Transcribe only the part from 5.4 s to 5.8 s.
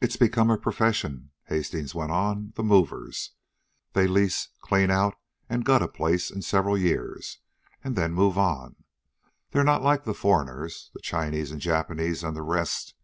and